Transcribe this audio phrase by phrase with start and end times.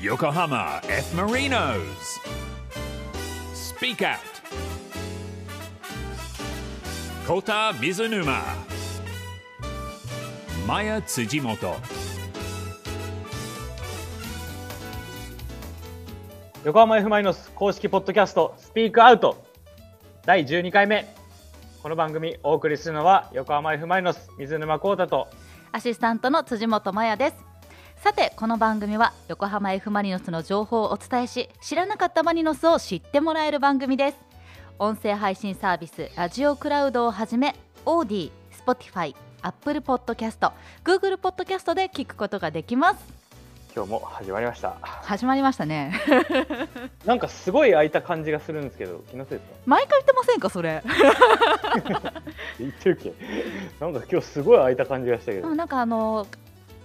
[0.00, 1.12] Yokohama F.
[1.16, 2.20] Marinos.
[3.52, 4.20] Speak Out.
[7.26, 8.40] Kota Mizunuma.
[10.68, 11.74] Maya Tsujimoto.
[16.64, 19.44] 横浜 F・ マイノス公式ポッドキャストスピークアウト
[20.24, 21.12] 第12回目
[21.82, 25.28] この番組お送りするのは横浜 F・ マイノス水沼宏太と
[25.72, 27.48] アシスタントの辻本麻也です
[28.02, 34.16] さてこの番組は横浜 F・ マリノスの情報をお伝えし知らなかったマリノスを知ってもらえる番組です。
[34.78, 43.18] 音声配信サービスラジオクラウドをはじめ AuDee、Spotify、Apple Podcast、Google Podcast で聞くことができます。
[43.74, 44.76] 今日も始まりました。
[44.82, 45.92] 始まりましたね。
[47.04, 49.56] なんかすごい空いた感じがするんですけど気のせいですか？
[49.66, 50.82] 毎回言ってませんかそれ？
[52.60, 53.12] 言ってるっけ？
[53.80, 55.52] なんか今日すごい空いた感じがしたけど。
[55.54, 56.26] なんかあの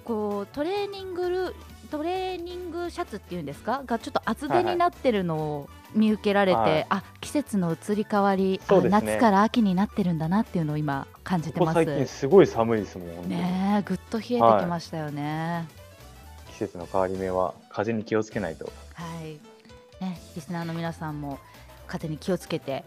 [0.05, 1.55] こうトレーニングル
[1.89, 3.83] トレーニングシャツっていうんですか？
[3.85, 8.89] がちょっと厚手になってるのを見受けられて、はいあ季節の移り変わり、ね。
[8.89, 11.73] 夏から秋になってるんだなっていうのを今感じてます。
[11.75, 15.67] 最近すごい寒いですもんねえぐっと冷えてきましたよね。
[16.49, 18.65] 季節の変わり目は風に気をつけないと。
[18.93, 19.39] はい、
[20.03, 21.39] ねリスナーの皆さんも
[21.87, 22.83] 風に気をつけて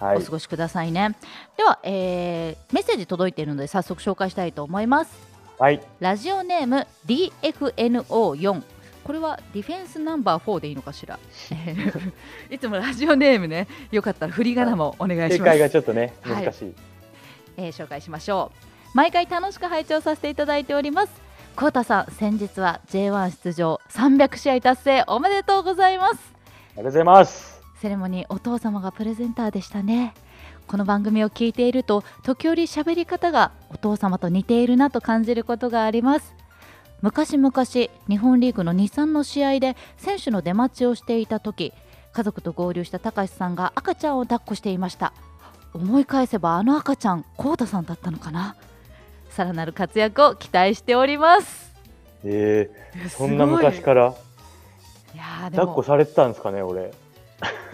[0.00, 0.16] はい。
[0.18, 1.14] お過ごしくださいね、
[1.56, 5.80] では、えーメッセージ届いているので早速紹介したいと思いますはい。
[6.00, 8.62] ラジオネーム DFNO4
[9.04, 11.18] これはディフェンスナンバー4でいいのかしら？
[12.50, 15.38] いつもラジオネームねよかったら振り仮名もお願いします。
[15.38, 16.44] 正解がちょっとねはい。
[16.44, 16.74] 難しい、
[17.56, 18.96] えー紹介しましょう。
[18.96, 21.12] 毎回楽しく拝聴させていただいております。
[21.56, 26.14] コウタさん先日は J1 出場300試合達成おめでとうございます。
[26.14, 27.60] ありがとうございます。
[27.80, 30.14] セレモニーお父様がプレゼンターでしたね
[30.66, 36.34] この番組を聞いていると時折喋り方がお父様と似ているなと感じることがあります。
[37.02, 37.52] 昔々
[38.08, 41.74] 日本リーグの2、3の試合で選手の出待ちをしていた時
[42.12, 45.12] 家族と合流した高橋さんが赤ちゃんを抱っこしていました。
[45.74, 48.56] 思い返せばあの赤ちゃんコウタさんだったのかな。
[49.28, 51.74] さらなる活躍を期待しております。
[52.24, 54.14] えー、そんな昔からら
[55.14, 56.92] いや抱っこもされてたんですかね俺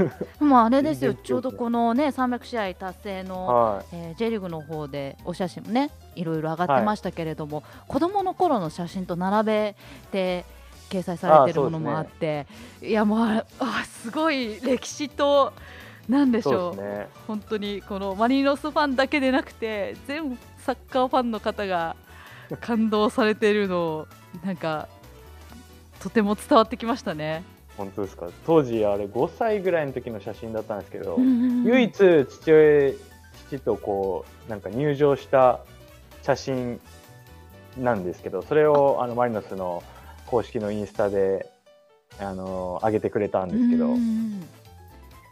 [0.40, 3.84] もうあれですよちょうどこのね300試合達成のはい。
[3.92, 9.76] えー、J リーグの方でお写真もねいろいろ上がってましたけれども、子供の頃の写真と並べ
[10.10, 10.44] て
[10.88, 12.46] 掲載されてるものもあって
[12.82, 15.52] いやもうああすごい歴史と
[16.08, 16.76] なんでしょう。
[16.76, 17.08] ね。
[17.26, 21.96] 本当にこのマリノスファンだけでなくて全サッカーファンの方が
[22.60, 24.06] 感動されているのを
[24.44, 24.88] なんか
[26.00, 27.44] とても伝わってきましたね。
[27.76, 28.28] 本当ですか？
[28.46, 32.92] 当時あれ5歳ぐらいの時の写真だったんですけど、唯唯一父親
[33.48, 35.60] 父とこうなんか入場した
[36.22, 36.80] 写真
[37.78, 39.06] なんですけどそれをあ。
[39.06, 39.82] のマリノスの
[40.26, 41.50] 公式のインスタで
[42.18, 43.96] あの上げてくれたんですけど、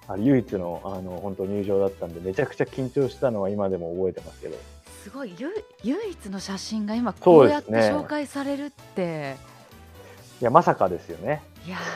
[0.08, 4.56] あれ唯一のあの本当入場だったんでめちゃくちゃ緊張したのは今でも覚えてますけど。
[5.04, 5.34] すごい。
[5.38, 5.48] ゆ
[5.84, 9.36] 唯一の写真が今そこうやって紹介されるって。
[10.40, 11.42] いやまさかですよね。
[11.66, 11.78] いや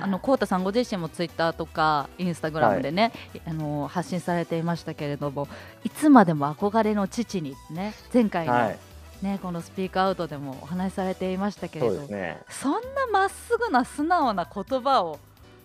[0.00, 3.12] あのコウタさんご自身もツイッターとかインスタグラムでね、
[3.44, 5.48] あの発信されていましたけれども
[5.84, 8.78] いつまでも憧れの父にね前回の、はい。
[9.20, 12.40] ねこのスピークアウトでもお話しされていましたけれどですね。
[12.48, 12.78] そんな
[13.12, 15.18] まっすぐな素直な言葉を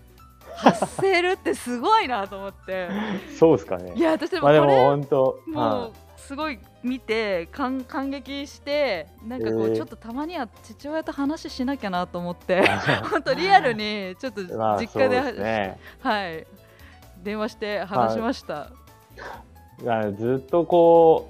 [0.55, 2.89] 発せるってすごいなと思って。
[3.37, 3.93] そうですかね。
[3.95, 5.91] いや私でもまあでもこれ本当もはう
[6.27, 9.75] すごい見て感感激してなんかこう、えー。
[9.75, 12.65] ちょっとたまには父親と話しなきゃなと思って
[13.11, 15.79] 本当リアルにちょっといまあ実家で,、そうですね。
[16.01, 16.47] はい。
[17.23, 18.69] 電話して話しました、
[19.87, 21.29] あずっとこ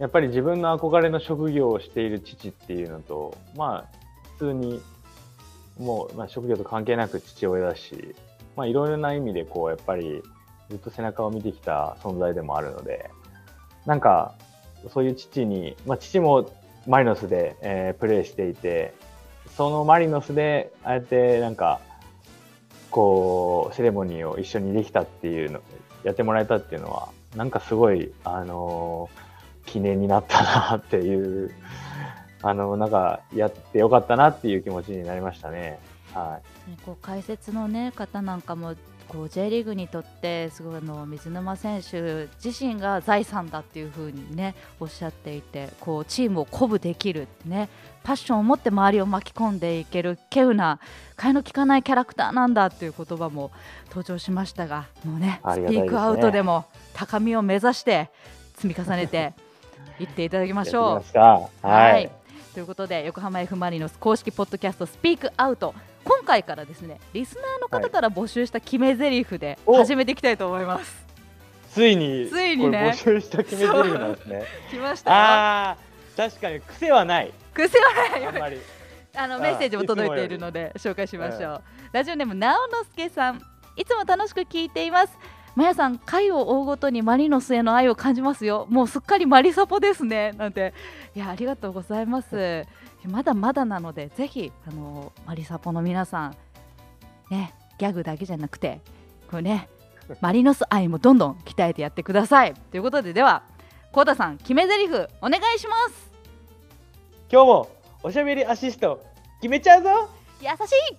[0.00, 3.98] うやっぱり自分の憧れの職業をしている父っていうのとまあ
[4.38, 4.82] 普通に
[5.78, 8.16] もう、まあ、職業と関係なく父親だし
[8.56, 10.22] まあいろいろな意味でこうやっぱり
[10.70, 13.10] ずっと背中を見てきた存在でもあるので
[13.86, 14.34] なんか
[14.92, 16.50] そういう父に、まあ、父も
[16.86, 18.94] マリノスで、えープレーしていて
[19.56, 21.80] そのマリノスでああやってなんか
[22.90, 25.60] こうセレモニーを一緒にできたっていうの
[26.04, 29.32] やってもらえたっていうのはなんかすごいあのー
[29.66, 31.50] 記念になったなっていう
[32.42, 35.78] あのなんかやってよかったなっていう気持ちになりましたね。
[36.12, 38.74] はねこう解説の、ね、方なんかも
[39.12, 47.68] こう J リーグにとってすごいあの水沼選手自身が財産だっていう風にねおっしゃっていてこうチームを鼓舞できるね
[48.02, 50.80] パッションを持って周りを巻き込んでいける稀有な
[51.16, 53.52] 替えの利かないキャラクターなんだっていう言葉も
[53.88, 58.08] 登場しましたがもうねスピークアウトでも高みを目指して
[58.56, 59.34] 積み重ねて
[60.00, 60.90] いっていただきましょう。
[60.94, 61.68] やってきました。
[61.68, 62.10] はい。
[62.54, 65.74] ということで横浜 F・ マリノス公式ポッドキャストスピークアウト
[66.04, 71.02] 今回からですねリスナーの方から募集した決め台詞でお始めていきたいと思います。
[71.72, 72.92] ついについにね。
[72.94, 74.44] 募集した決め台詞なんですね。
[74.70, 75.16] 来ましたよ。
[75.16, 75.76] ああ
[76.16, 77.32] 確かに癖はない。
[77.54, 78.58] 癖はない
[79.14, 81.62] あのメッセージも届いているので紹介しましょう、
[81.92, 83.42] ラジオネーム直之助さん。
[83.76, 85.18] いつも楽しく聞いています
[85.54, 88.66] まやさん回を追うごとにマリノスへの愛を感じますよ。
[88.70, 90.32] もうすっかりマリサポですね。
[90.32, 90.72] なんて。
[91.14, 92.64] いやありがとうございます。
[93.04, 96.36] まだまだなのでぜひあのマリサポの皆さん
[97.30, 98.80] ねギャグだけじゃなくて
[99.28, 99.68] これね
[100.20, 102.54] マリノス愛もどんどん鍛えてやってください。
[102.54, 103.42] ということででは
[103.90, 106.10] コウタさん決め台詞お願いします。
[107.30, 107.68] 今日も
[108.02, 109.02] おしゃべりアシスト
[109.40, 110.08] 決めちゃうぞ。
[110.40, 110.96] 優しい。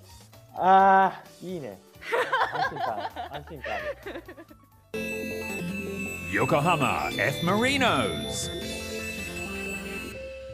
[0.56, 1.80] あーいいね
[2.54, 3.00] 安心感
[3.32, 3.84] 安心感ある
[6.34, 7.46] Yokohama F.
[7.46, 8.50] Marinos.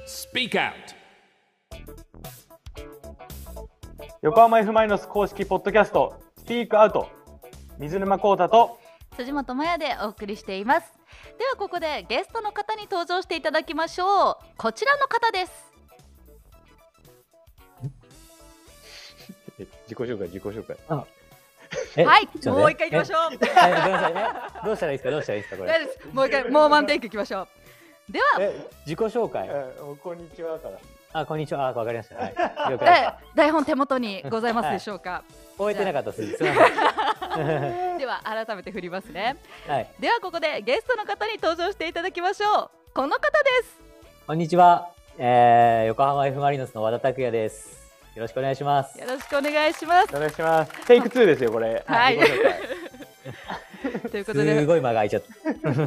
[0.06, 1.00] Speak Out.
[4.22, 7.08] 横浜 F・ マリノス公式ポッドキャストスピークアウト
[7.78, 8.78] 水沼宏太と
[9.16, 10.92] 辻本麻也でお送りしています
[11.38, 15.72] ではここでゲストの方に登場していただきましょうこちらの方です
[19.58, 21.19] え 自己紹介自己紹介え
[22.06, 24.24] はいもう一回行きましょうごめんなさいね。
[24.66, 25.12] どうしたらいいですか？
[25.12, 25.58] どうしたらいいですか？
[25.58, 26.14] これ。
[26.14, 27.48] もう一回もうワンテイクいきましょ
[28.10, 29.48] うではえ自己紹介。
[29.50, 30.78] えこんにちはから
[31.12, 31.68] あこんにちは。
[31.70, 32.16] あわかりました。
[32.16, 32.36] はい。
[32.72, 35.24] 了解台本手元にございますでしょうか、
[35.58, 36.38] 終えてなかったです。
[36.38, 37.98] すみません。
[38.00, 39.36] では改めて振りますね
[39.68, 39.88] はい。
[40.00, 43.78] ではここでゲストの方に登場していただきましょうこの方です
[44.26, 44.90] こんにちは。
[45.18, 47.89] えー、横浜 F マリノスの和田拓也です。
[48.16, 49.00] よろしくお願いします。
[49.00, 50.16] よろしくお願いします。
[50.16, 50.86] お願いします。
[50.88, 51.84] テイク2ですよこれ。
[51.86, 52.18] はい。
[54.10, 54.60] ということで。
[54.60, 55.30] すごい間が空いちゃった。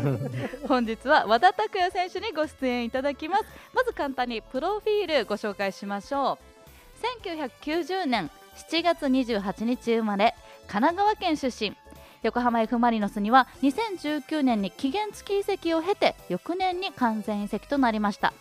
[0.69, 3.45] 本日は和田拓也選手にご出演いただきます。
[3.75, 6.53] まず簡単にプロフィールご紹介しましょう。
[7.25, 8.31] 1990年
[8.71, 10.35] 7月28日生まれ
[10.69, 11.77] 神奈川県出身。
[12.23, 18.33] 横浜 F・ マリノスには2019年に期限付き移籍を経て翌年に完全移籍となりました。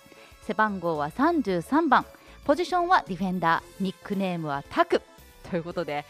[0.44, 2.06] 背番号は33番
[2.46, 5.02] ポジションはディフェンダーニックネームはタク。
[5.50, 6.06] ということで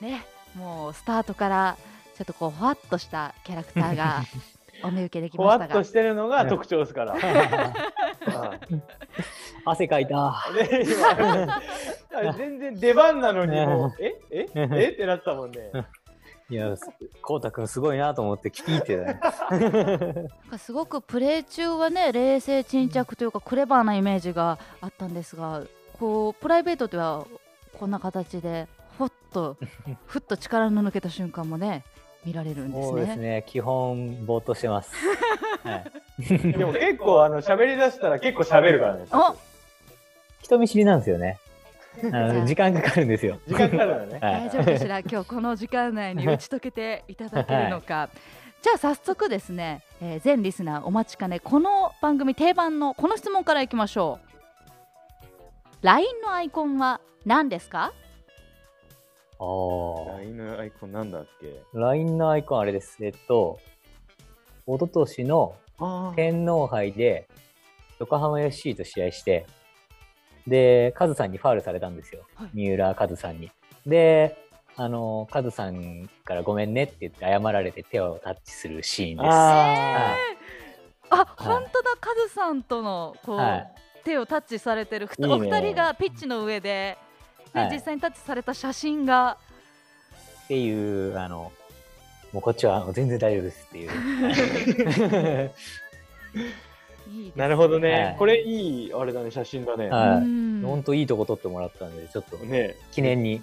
[0.00, 1.76] ねもうスタートから
[2.16, 4.22] ちょっとこうふわっとしたキャラクターが
[4.84, 5.64] お見受けできふましたが。
[5.66, 7.16] わっとしてるのが特徴ですから。
[9.64, 10.34] 汗かいた。
[12.36, 14.20] 全然出番なのにもうえ？
[14.30, 14.46] え？
[14.54, 14.90] え？
[14.92, 15.70] ってなったもんね
[16.50, 16.76] いや、
[17.22, 20.12] こうたくんすごいなと思って聞いてたね。
[20.12, 25.62] なんかすごくプレー中はね冷静沈着というかクレバーなイメージがあったんですが
[25.98, 27.26] こうプライベートでは
[27.78, 28.68] こんな形で
[28.98, 29.56] ほっと
[30.06, 31.82] ふっと力の抜けた瞬間もね
[32.26, 33.16] 見られるんですそうですね。
[33.16, 33.44] ね。
[33.46, 34.92] 基本ぼーっとしてます。
[35.64, 36.52] はい。
[36.52, 39.36] でも結構あの喋り出したら結構喋るからねお
[40.42, 41.38] 人見知りなんですよね。
[42.46, 43.38] 時間かかるんですよ。
[43.46, 48.08] 時間かかるよねはい大丈夫かしら今日この時間内に打ち解けていただけるのか。
[48.62, 54.18] じゃあ早速ですね、えー全リスナーお待ちかねこの番組定番のこの質問からいきましょ
[55.82, 57.92] う LINE のアイコンは何ですか？
[59.38, 60.16] ああ。
[60.18, 62.96] LINE のアイコンなんだっけ？LINE のアイコンあれです。
[63.04, 63.58] えっと、
[64.66, 67.28] 一昨年のあ天皇杯で
[67.98, 69.44] 横浜 FC と試合して、
[70.46, 72.22] で、カズさんにファウルされたんですよ。
[72.34, 73.50] はい三浦カズさんに。
[73.86, 74.36] で、
[74.76, 79.26] あの、カズさんからごめんねって言って謝られて手をタッチするシーンです。
[79.26, 80.16] あ
[81.10, 83.70] あ、本当だカズさんとのこう、はい
[84.04, 86.98] 手をタッチされてるふたいいねお二人がピッチの上で、
[87.54, 89.38] ねはい実際にタッチされた写真が
[90.44, 91.52] っていう、あの、
[92.32, 95.50] もうこっちは全然大丈夫ですっていう。
[97.10, 98.16] いいなるほどね、はい。
[98.18, 100.18] これいいあれだね写真だね、はい。
[100.18, 100.62] うん。
[100.64, 102.76] 本当いいとこ撮ってもらったんで、ちょっとね。
[102.92, 103.42] 記念に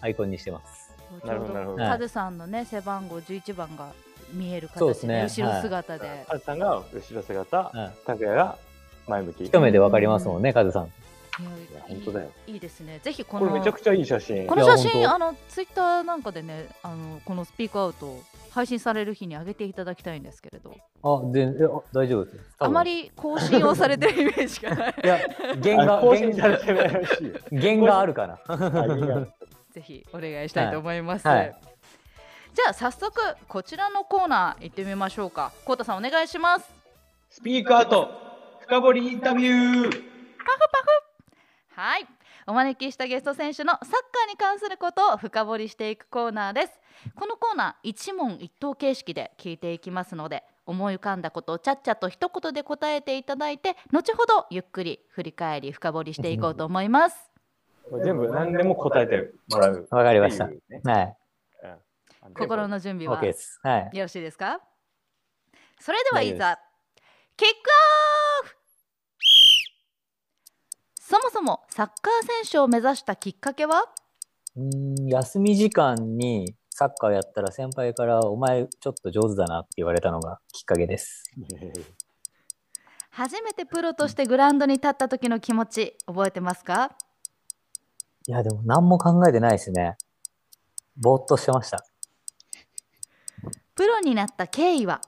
[0.00, 0.92] アイコンにしてます。
[1.24, 1.78] なるほどなるほど。
[1.78, 3.92] カズさんのね背番号11番が
[4.32, 5.22] 見える形でそうですね。
[5.28, 8.06] 後ろ姿で、カズさんが後ろ姿はい。
[8.06, 8.58] 拓也が
[9.06, 9.44] 前向き。
[9.44, 10.92] 一目でわかりますもんね、カズさん。
[11.40, 12.32] いや本当だよ。
[12.46, 12.98] いいですね。
[13.02, 14.46] ぜひここのれめちゃくちゃいい写真。
[14.46, 18.18] この写真あのツイッターなんかでねあのこのスピークアウト
[18.50, 20.74] 配信される日に上げていただきたいんですけれど。
[21.02, 22.56] あ、全然、あ大丈夫です。
[22.58, 22.82] あま。
[22.82, 24.94] り更新をされてるイメージがない。
[25.04, 25.18] いや、
[25.62, 27.20] 原画、あ更新さ原れてないらし。
[27.22, 28.40] いよ原画あるかな？
[28.48, 29.26] あいいや
[29.70, 31.28] ぜひお願いしたいと思います。
[31.28, 31.38] はい。
[31.38, 31.60] はい。
[32.54, 33.12] じゃあ早速
[33.46, 35.52] こちらのコーナー行ってみましょうか。
[35.64, 36.68] コウタさんお願いします。
[37.30, 38.10] スピークアウト
[38.62, 40.02] 深掘りインタビュー
[41.78, 42.06] はい。
[42.48, 46.72] お招きしたゲスト選手のサッカーに関することを深掘りしていくコーナーです。
[47.14, 57.30] このコーナー一問一答形式で聞いていきますので、思い浮かんだことをちゃっちゃと一言で答えていただいて後ほどゆっくり振り返り深掘りしていこうと思います。
[58.02, 59.86] 全部何でも答えてもらう。
[59.92, 61.16] わかりましたはい。
[61.62, 63.22] うん心の準備は。
[63.62, 63.96] はい。
[63.96, 64.60] ろしいですか？
[65.78, 66.58] それではいざ
[67.36, 67.54] キック
[68.42, 68.57] オフ
[71.10, 73.86] そもそもサッカー選手を目指したきっかけは？
[74.56, 81.24] うーん休み時間にサッカーやったら先輩からお前ちょっと上手だなって言われたのがきっかけです。
[83.08, 86.94] 初めてプロとしてグラウンドに立った時の気持ち覚えてますか？
[88.26, 89.96] いやでも何も考えてないですね。
[90.98, 91.82] ぼーっとしてました。
[93.74, 95.00] プロになった経緯は？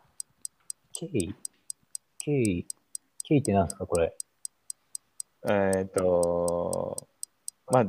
[0.92, 1.35] 経緯？
[2.19, 2.66] 経緯？
[3.23, 4.16] 経緯って何ですかこれ？
[5.49, 6.97] えっと、
[7.68, 7.87] まあ、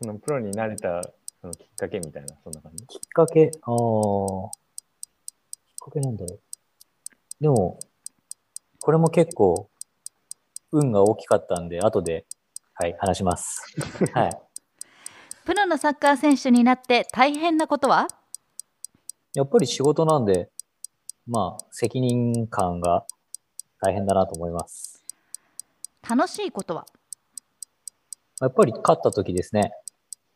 [0.00, 1.02] そのプロになれた
[1.40, 2.86] そのきっかけみたいな、そんな感じ？
[2.86, 3.54] きっかけ、ああ、きっ
[5.80, 6.40] かけなんだろう。
[7.40, 7.80] でも、
[8.80, 9.68] これも結構、
[10.72, 12.26] 運が大きかったんで、後で、
[12.74, 13.64] はい、話します。
[14.14, 14.42] はい。
[15.44, 18.06] プロのサッカー選手になって大変なことは？
[19.34, 20.50] やっぱり仕事なんで、
[21.26, 23.06] まあ、責任感が
[23.80, 24.99] 大変だなと思います。
[26.08, 26.86] 楽しいことは？
[28.40, 29.72] やっぱり勝った時ですね。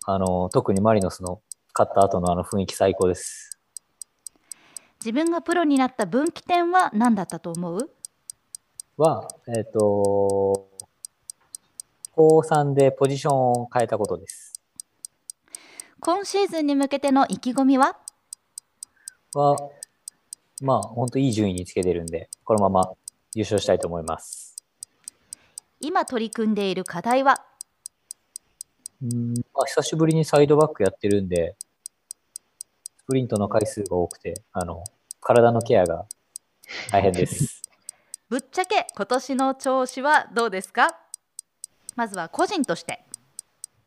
[0.06, 1.40] あの、特にマリノスの
[1.72, 3.58] 勝った後のあの雰囲気最高です。
[5.00, 7.90] 自分がプロになった分岐点は何だったと思う？
[8.96, 10.68] は、えっ、と、
[12.12, 14.52] 高3でポジションを変えたことです。
[16.00, 17.96] 今シーズンに向けての意気込みは？
[19.32, 19.56] は、
[20.62, 22.92] まあ、本当いい順位につけてるんで、このまま
[23.34, 24.53] 優勝したいと思います。
[25.86, 27.44] 今取り組んでいる課題は？
[29.02, 31.56] うん、まあ、久しぶりにサイドバックやってるんで、
[32.96, 34.82] スプリントの回数が多くて、あの、
[35.20, 36.06] 体のケアが
[36.90, 37.60] 大変です。
[38.30, 40.98] ぶっちゃけ今年の調子はどうですか？
[41.96, 43.04] まずは個人として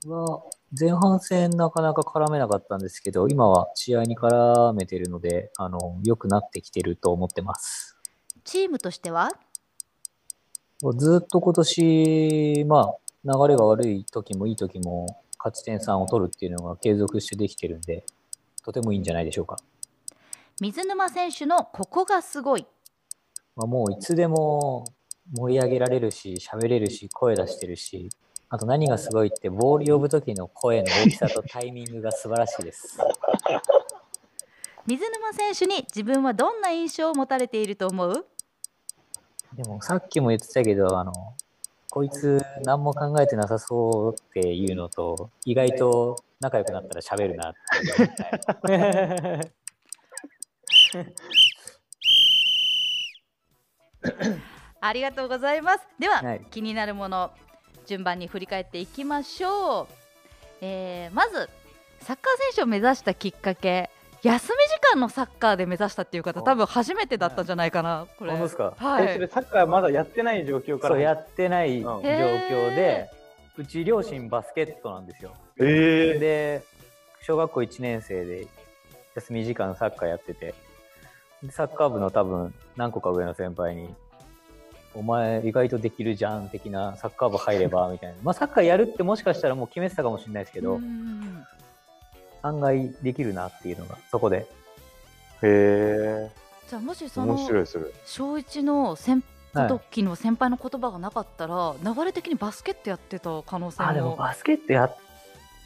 [0.06, 0.44] は、
[0.80, 7.98] 前半戦なかなか絡めなかったんですけど、今は試合に絡めてるので、あの、良くなってきてると思ってます。
[8.44, 9.32] チームとしては？
[10.98, 18.06] ずっと今年、まあ、流れが悪い時もいい時も、勝ち点3を取るっていうのが継続してできてるんで、
[18.64, 19.58] とてもいいんじゃないでしょうか。
[20.60, 22.66] 水沼選手のここがすごい
[23.56, 24.86] まあ、もういつでも
[25.36, 28.10] 盛り上げられるし、喋れるし、声出してるし、
[28.50, 33.00] あと何がすごいって、ボール呼ぶ時の声の大きさとタイミングが素晴らしいです。
[34.86, 38.26] 水沼選手に自分はどんな印象を持たれていると思う？
[39.54, 41.14] でもさっきも言ってたけど、あの、
[41.90, 47.54] こいつ何も考えてなさそうっていうのと、意外と仲良くなったら喋るなっ
[48.68, 49.52] て。
[54.80, 55.88] ありがとうございます。
[56.00, 56.46] では、はい。
[56.52, 57.32] 気になるもの
[57.88, 59.88] 順番に振り返っていきましょう、
[60.62, 61.50] えーまず
[62.02, 63.90] サッカー選手を目指したきっかけ
[64.24, 68.32] 休み時間のサッカーで目指したっていう方多分初めてだったんじゃないかなこれ。
[68.32, 68.74] 本当ですか？
[68.78, 69.20] はい。
[69.20, 70.96] れサッカーまだやってない状況から？
[70.96, 72.04] そうやってない状うん。
[72.04, 73.10] 況で、
[73.58, 75.34] うち両親バスケットなんですよ。
[75.60, 76.64] ええで、
[77.22, 78.48] 小学校1年生で
[79.16, 80.54] 休み時間サッカーやってて、
[81.44, 83.94] でサッカー部の多分何個か上の先輩に、
[84.96, 88.16] お前意外とできるじゃん的なサッカー部入ればみたいな。
[88.24, 91.46] まあサッカーやるってもしかしたらもう決めてたかもしれないですけど、うん
[92.42, 94.38] 案外できるなっていうのがそこで。
[94.38, 94.46] へ
[95.44, 96.32] え。
[96.70, 97.86] じゃあもしそ面の白いそれ。
[98.06, 104.96] 小一の先はい時の先輩の言葉がなかったら、流れ的にバスケットやってた可能性もあ、でもバスケットやっ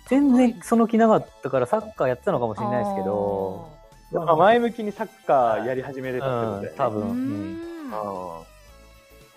[0.08, 3.70] 全然その気なかったからサッカーやってたのかもしれないですけど、
[4.14, 6.76] あ前向きにサッカーやり始めれたってことだよね。
[6.78, 8.42] あーううん多分、うんんああ。
[8.42, 8.46] へ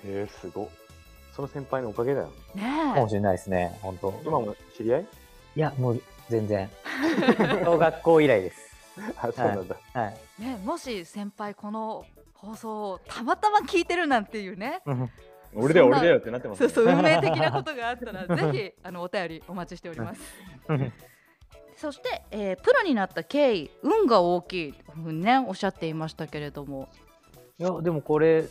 [0.04, 0.68] え、すごっ。
[1.34, 2.30] その先輩のおかげだよ。
[2.54, 4.12] ねかもしれないですね、本当。
[4.24, 5.06] 今も知り合い？
[5.56, 6.70] いや、もう全然。
[7.64, 8.70] 小学校以来です。
[9.16, 9.76] あ、そうなんだ。
[9.92, 10.16] はい。
[10.40, 12.04] えねもし先輩この
[12.34, 14.82] 放送をたまたま聞いてるなんていうね
[15.54, 16.68] 俺だよ、俺だよってなってますね。
[16.68, 20.20] そうそう運命的なことがあったら ぜひあのお便りお待ちしております。
[21.76, 26.88] そして、えープロになった経緯運が大きいというふうにねおっしゃっていましたけれども
[27.58, 28.44] いや、でもこれ、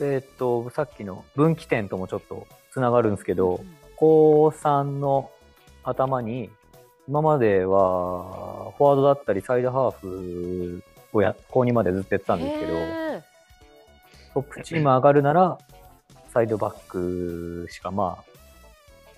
[0.00, 5.30] えーっと、さっきの分岐点ともちょっとつながるんですけど、うん高3の
[5.82, 6.50] 頭に、
[7.06, 10.82] 今までは、フォワードだったり、サイドハーフ
[11.12, 12.72] をや、高2までずっとやってたんですけど、
[14.34, 15.58] トップチーム上がるなら、
[16.32, 18.24] サイドバックしか、まあ、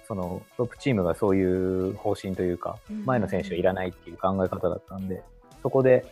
[0.08, 5.22] その、トップチームがそういう方針というか、うん前の選手はいらないっていう考え方だったんで、
[5.62, 6.04] そこで、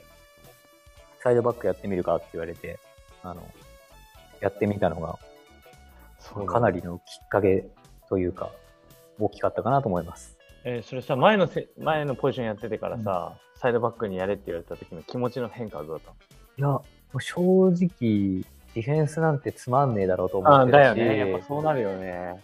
[1.23, 2.79] サイドバックやってみるかって言われて、
[3.23, 3.43] あの、
[4.41, 5.19] やってみたのが、
[6.47, 7.67] かなりのきっかけ
[8.09, 8.51] というか、
[9.19, 10.34] 大きかったかなと思います。
[10.65, 16.15] えーそれさ前のせ前のポジションやっててからさ、サイドバックにやれって言われた時の気持ちの変化はどうだっ
[16.57, 16.83] いや、も
[17.15, 17.75] う正直、
[18.75, 21.19] ディフェンスなんてつまんねえだろうと思たってたし、だよね。
[21.31, 22.43] やっぱそうなるよね。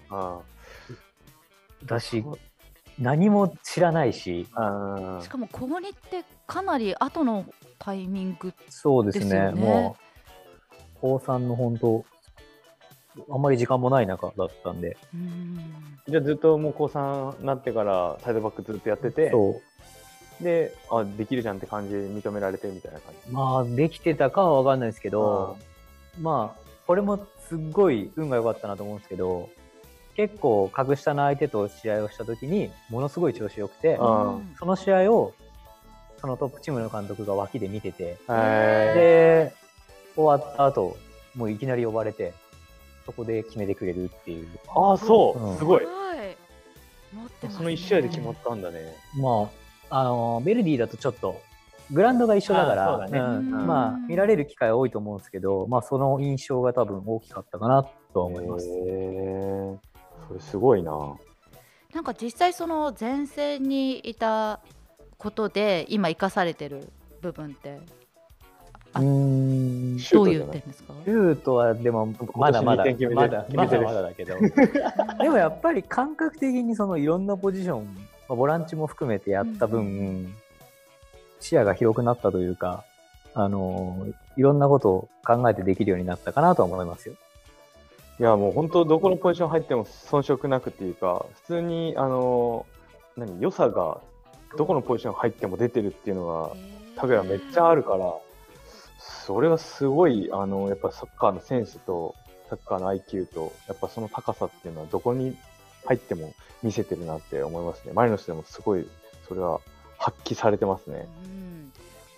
[1.86, 2.24] だし、
[2.98, 5.16] 何も知らないし、うん。
[5.16, 7.46] うんしかも小森ってかなり後の
[7.78, 9.60] タイミングそうですね、ですよね。
[9.60, 12.04] もう、高3の本当、
[13.30, 15.58] あんまり時間もない中だったんで、うん。
[16.08, 19.60] じゃあずっともう高3になってからサイドバックずっとやっててそ
[20.40, 23.32] う、であできるじゃんって感じで認められてみたいな感じ。
[23.32, 25.56] まあ、できてたかは分かんないですけど、
[26.20, 29.48] まあ、これもすっごい運が良かったなと思うんですけど、
[30.16, 34.04] 結構格下の相手と試合をした時にものすごい調子良くて、う
[34.38, 34.54] ん。
[34.58, 35.34] その試合を
[36.20, 39.54] そのトップチームの監督が脇で見てて、へで、
[40.14, 40.96] 終わった後、
[41.34, 42.34] もういきなり呼ばれて、
[43.10, 44.48] そこで決めてくれるっていう。
[44.68, 45.58] ああそう、うん。
[45.58, 45.80] すごい。
[45.80, 46.36] ね。
[47.50, 48.94] その1試合で決まったんだね。
[49.16, 49.50] ま
[49.90, 51.40] あ、あの、ベルディだとちょっと、
[51.90, 57.82] グラウンドが一緒だから、まあ、見られる機会は多いと思うんですけど、まあ、その印象が多分大きかったかな
[58.14, 58.68] とは思います。
[58.68, 59.78] へえ
[60.28, 60.92] それすごいな。
[61.92, 64.60] なんか実際その前線にいた
[65.18, 66.88] ことで今生かされてる
[67.20, 67.80] 部分って
[68.92, 70.94] あうんシュどういう点ですか？
[71.04, 74.34] シュートはでもまだまだまだまだまだだけど。
[75.20, 77.90] でもやっぱり感覚的にそのいろんなポジション、ま
[78.30, 80.34] あ、ボランチも含めてやった分、
[81.38, 82.84] 視野が広くなったというか
[83.34, 84.06] あの
[84.36, 87.14] いろんなことを考えてできるようになったかなとは思いますよ。
[88.18, 92.66] いやもう本当どこのポジション入っても遜色なくっていうか普通にあの
[93.16, 93.98] 何良さが
[94.58, 96.50] どこのポジション入っても出てるっていうのが
[96.96, 98.12] タグヤめっちゃあるから
[99.00, 102.14] それはすごいあのやっぱサッカーのセンスと
[102.48, 105.36] サッカーの IQ とやっぱその高さっていうのはどこに
[105.86, 108.86] 入っても見せてるなって思いますねマリノスでもすごい
[109.26, 109.60] それは
[109.98, 111.72] 発揮されてますねうん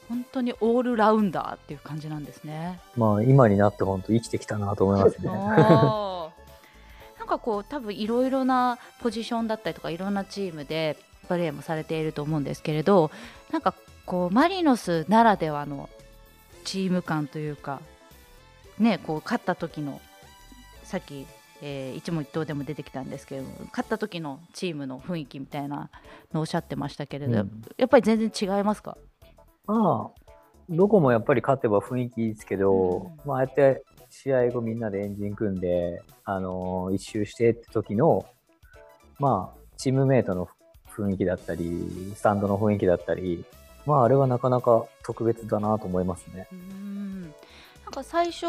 [0.09, 2.79] 本当にオールラウンダーっていう感じなんですね。
[2.99, 5.31] まあ今になって本当生きてきたなと思いますね。
[7.19, 13.11] なんかこう多分いろいろなポジションだったりとかいろんなチームでプレーもされていると思うんですけれど
[13.53, 15.89] なんかこうマリノスならではの
[16.65, 17.81] チーム感というか
[18.79, 20.01] ねこう勝った時の
[20.85, 21.27] さっき、
[21.63, 25.91] えー一問一答でも出てきたんですけれども勝った時のチームの雰囲気みたいな
[26.33, 27.63] のをおっしゃってましたけれど、うん。
[27.77, 28.99] やっぱり全然違いますか？
[29.67, 30.33] まあ、
[30.69, 33.29] どこもやっぱり勝てば雰囲気いいですけど、うん。
[33.29, 38.27] まあ、ああやって試合後みんなでエンジン組んで、あのー一周してって時の、
[39.19, 40.49] まあ、チームメイトの
[40.91, 43.45] 雰囲気だったり、スタンドの雰囲気だったり、
[43.87, 46.47] まあ、あれはなかなか特別だなと思いますね。
[46.53, 47.35] うん
[47.85, 48.47] なんか最初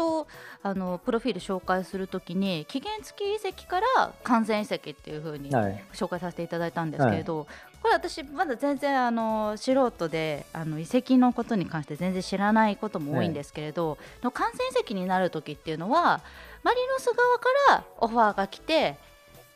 [0.62, 5.84] あのプロフィール紹介するときに期限付き移籍から完全移籍っていう風にはい。
[5.92, 7.46] 紹介させていただいたんですけれど、
[7.82, 16.22] これ私まだ全然あの素人であの移籍のことに関して全然知らないことも多いんですけれど、の完全移籍になる時っていうのは
[16.62, 18.96] マリノス側からオファーが来て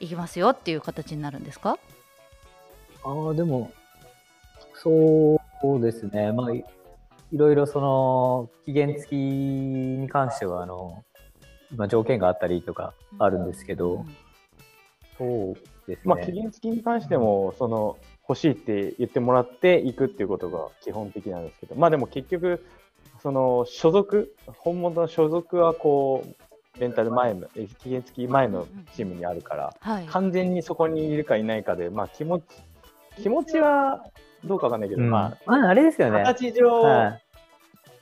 [0.00, 1.78] 行きますよっていう形になるんですか？
[3.04, 3.72] ああ、でも、
[4.74, 6.32] そうですね。
[6.32, 6.64] まあ、い
[7.30, 11.04] いろいろその、期限付きに関しては、あの、
[11.76, 14.04] まあ、条件があったりとかあるんですけど、
[15.18, 15.54] そう
[15.86, 16.02] ですね。
[16.04, 22.64] まあ期限付きに関してもその欲しいって言ってもらっていくっていうことが基本的なんですけどまあでも結局
[23.20, 32.44] その所属本物の所属はこうレンタル前のえ期限付き前のチームにあるからはい、完全にそこにいるかいないかでまあ気持ち
[33.20, 34.04] 気持ちは
[34.44, 36.24] どうかわかんないけど、うんままあ、あれですよあね。
[36.24, 37.22] 形上、はい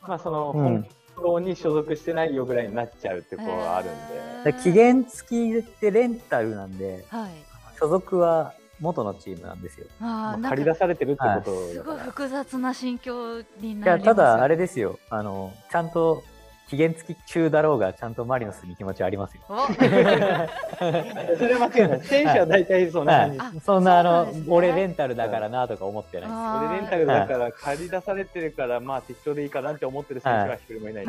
[0.03, 4.53] まあそのうん本当に所属してないよぐらいになっちゃうってことがあるんで。
[4.63, 7.31] 期限付きってレンタルなんで、はい
[7.79, 9.87] 所属は元のチームなんですよ。
[10.01, 11.99] あ借り出されてるってことすごい。
[11.99, 14.99] 複雑な心境にいや、なりますただあれですよ。
[15.11, 16.23] あの、ちゃんと
[16.69, 19.43] 期限付き中だろうが、ちゃんとマリノスに気持ちはありますよ。
[19.49, 19.67] お。
[19.67, 21.97] それは間違いな。
[21.97, 22.01] い。
[22.03, 23.41] 選手は大体そんな感じ。
[23.41, 26.31] あそんなあの、俺レンタルだからなとか思ってない。
[26.69, 31.07] 俺レンタルだから借り出されてるから、まあ適当でいいかなって思ってる選手は一人もいない。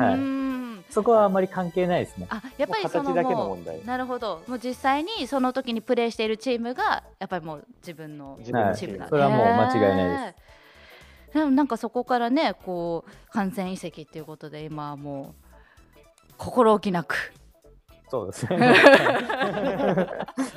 [0.90, 2.28] そこはあんまり関係ないですね。
[2.30, 3.12] あやっぱりその
[3.84, 4.42] なるほど。
[4.46, 11.32] もう実際にその時にプレーしているチームがやっぱりもう自分の自分のチームチームだ、それはもう間違いないです。
[11.32, 15.47] すでもなんかそこからねこう完全移籍っていうことで今はもう
[16.38, 17.32] 心置きなく。
[18.10, 18.56] そうですね。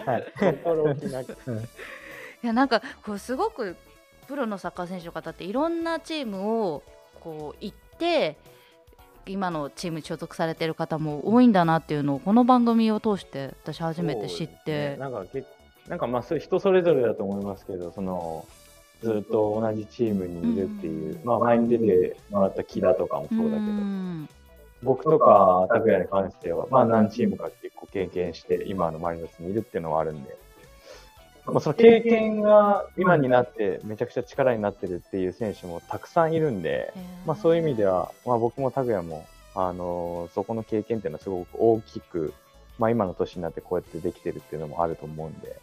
[0.06, 0.26] はい。
[0.40, 1.32] 心置きなく。
[2.44, 3.76] いやなんかこうすごく
[4.28, 6.84] プロのサッカー選手の方っていろんなチームを
[7.20, 8.38] こう行って
[9.28, 14.92] 今のチームに所属されてる方も多いんだなっていうのをこの番組を通して私初めて知って。
[14.92, 15.44] ね、なんかけ
[15.88, 18.46] なんかまあ人それぞれだと思いますけどその
[19.02, 21.26] ずっと同じチームにいるっていう、うん。
[21.26, 24.30] まあ前に出てもらった木田とかもそうだけど、ん
[24.84, 30.36] 僕とか拓也に関しては、まあ何チームか結構経験して、今のマリノスにいるっていうのはあるんで、
[31.46, 36.94] まあその経験が今になってめちゃくちゃ力になってるっていう選手もたくさんいるんで、
[37.26, 42.34] まあそういう意味では、まあ僕も拓也も、あのそこの経験っていうのはすごく大きく、
[42.80, 45.58] まあ今の年になってこうやってできてるっていうのもあると思うんで、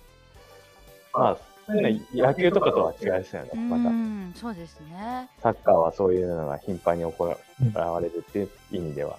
[1.12, 1.38] まあ
[2.14, 3.88] 野球とかとは違いですよね、また。
[3.88, 4.94] うんそうですね。
[4.94, 9.18] やっサッカーはそういうのが頻繁に行われるっていう意味では。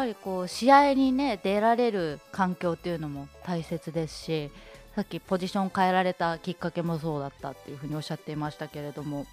[0.00, 4.50] ぱりこう試合にね出られる環境っていうのも大切ですし
[4.94, 9.26] さっきポジション変えられたきっかけもそうだったっていうふうにおっしゃっていましたけれども。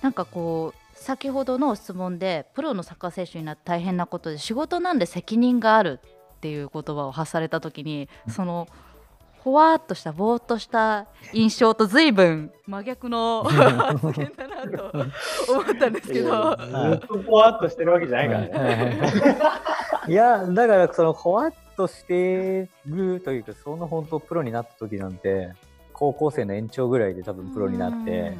[0.00, 6.00] なんかこう先ほどの質問でプロのサッカー選手になって大変なことで仕事なんで責任がある
[6.36, 8.66] っていう言葉を発された時にその
[9.42, 14.90] ほわーっとしたぼーっとした印象と随分真逆の発言だなと
[15.52, 16.56] 思ったんですけど。
[16.56, 19.00] ずっとぽわっとしてるわけじゃないからね。
[20.06, 25.52] いや、だから、その、ほわっとしてるというか、その本当プロになった時なんて、
[25.92, 28.38] 高校生の延長ぐらいで多分プロになって、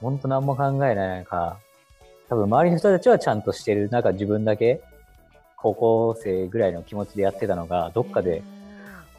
[0.00, 1.56] 本当何も考えない中、
[2.28, 4.80] 多分周りの人たちはちゃんとしてる中、自分だけ、
[5.56, 8.44] 高校生ぐらいの気持ちでやってたのが、どっかで、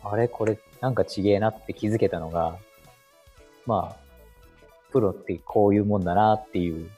[0.04, 2.58] あれこれなんかちげえなって気づけたのが、
[3.66, 3.96] まあ、
[4.92, 6.90] プロってこういうもんだなっていう。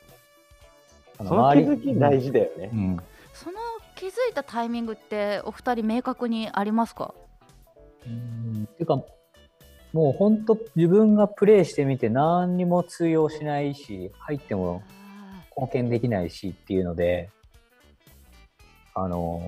[1.19, 2.75] あその気づき大事だよねう。
[2.75, 2.97] ん。
[3.33, 3.59] その
[3.95, 7.13] 気づいたタイミングってお二人明確にありますか？
[8.07, 9.03] うんっていうか、
[9.93, 14.83] もう本当自分がプレイしてみて何にも通用しないし、入っても
[15.57, 17.29] 貢献できないしっていうので、
[18.93, 19.41] あの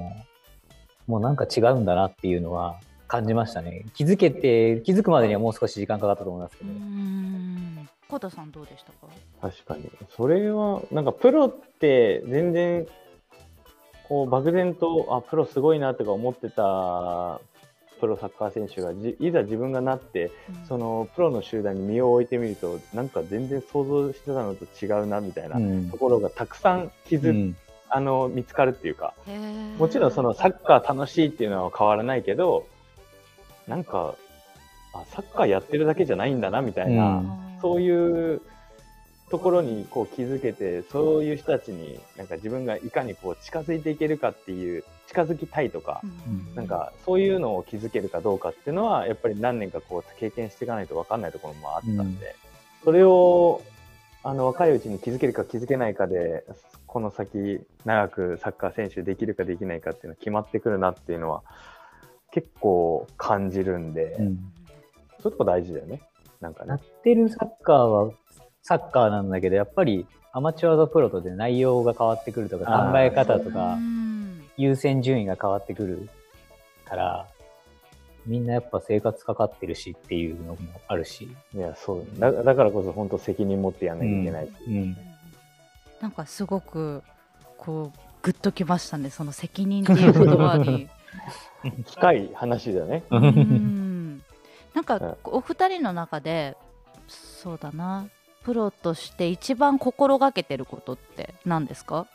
[1.08, 2.80] もうなんか違うんだなっていうのは
[3.14, 3.86] 感じましたね。
[3.94, 6.74] 気づけて、気づくまでにはもう少し時間かかったと思いますけうど。
[6.74, 7.88] ん。
[8.10, 9.14] コタさんどうでしたか？
[9.40, 9.92] 確かに。
[10.16, 12.88] それは、なんかプロって全然、
[14.08, 17.40] こう漠然と、あ、プロすごいなとか思ってた
[18.02, 20.32] プロサッカー選手がじいざ自分がなって、
[20.68, 25.92] そのプロの集団に身を置いてみると、なんか全然想像してたのと違うなみたいなうん。
[25.92, 27.56] ところがたくさん気づ、うん。
[27.96, 29.14] あの見つかるっていうか、
[29.78, 32.66] もちろんそのサッカー楽しいっていうのは変わらないけど、
[33.68, 34.16] なんか、
[34.94, 37.60] あサッカーやってるだけじゃないんだなみたいな、うん。
[37.62, 38.42] そういう
[39.30, 46.56] ところにこう気づけて、そういう人たちになんか自分がいかにこう近づいていけるかっていう、近づきたいとか、うん。
[46.56, 52.36] なんかそういうのを気づけるかどうかっていうのは、やっぱり何年かこう経験していかないと分かんないところもあったんで、
[52.84, 53.62] それを
[54.24, 56.44] あの若いうちに気づけるか気づけないかで、
[56.86, 61.42] この先長くサッカー選手できるかできないかっていうのが決まってくるなっていうのは
[62.34, 64.50] 結構感じるんで、うん
[65.22, 66.02] そういうとこ大事だよね。
[66.42, 66.84] なんかやっね。
[67.02, 68.12] てるサッカーは
[68.62, 76.10] サッカーなんだけど、やっぱりアマチュアとプロとで内容が変わってくるとか、考え方とうか、ん優先順位が変わってくる
[76.84, 77.28] から、
[78.26, 80.58] みんなやっぱ生活かかってるしっていうのも
[80.90, 81.30] あるし。
[81.56, 82.32] いや、そうだ。
[82.32, 84.52] だからこそ本当責任持ってやんなきゃいけないし。
[84.68, 84.98] うん。
[86.02, 87.02] なんかすごく
[87.58, 90.90] こうグッときましたねその責任っていう言葉に。
[91.92, 93.04] 深い話だよね。
[93.10, 94.24] うん。
[94.74, 95.16] なんかうん。
[95.26, 96.58] お二人の中で
[97.08, 98.08] そうだな。
[98.44, 102.08] プロとして一番心がけてることって何ですか？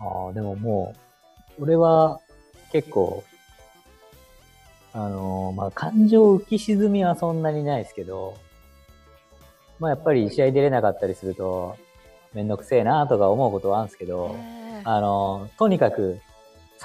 [0.00, 0.94] ああ、でもも
[1.58, 2.20] う、俺は
[2.72, 3.22] 結構、
[4.94, 8.34] あのーまあ、感情浮き沈みはそんなにないですけど、
[9.78, 11.76] まあやっぱり試合出れなかったりすると、
[12.32, 14.34] めんどくせえなとか思うことはあるんですけど、
[14.84, 16.18] あのーとにかく